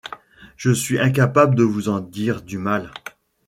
[0.57, 2.89] Je suis incapable de vous en dire du mal.